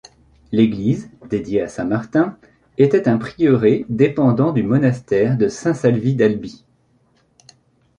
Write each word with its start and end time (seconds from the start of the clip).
L'église, 0.51 1.11
dédiée 1.29 1.61
à 1.61 1.67
saint 1.67 1.83
Martin, 1.85 2.35
était 2.79 3.07
un 3.07 3.19
prieuré 3.19 3.85
dépendant 3.87 4.51
du 4.51 4.63
monastère 4.63 5.37
de 5.37 5.47
Saint-Salvi 5.47 6.15
d'Albi. 6.15 6.65